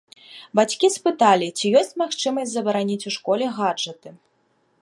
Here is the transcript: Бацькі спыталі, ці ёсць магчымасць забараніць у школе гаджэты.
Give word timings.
Бацькі 0.59 0.89
спыталі, 0.95 1.49
ці 1.59 1.65
ёсць 1.81 1.93
магчымасць 2.03 2.53
забараніць 2.57 3.01
у 3.13 3.17
школе 3.21 3.45
гаджэты. 3.59 4.09